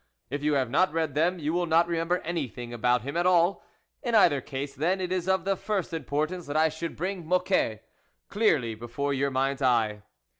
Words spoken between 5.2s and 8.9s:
of the first im portance that I should bring Mocquet clearly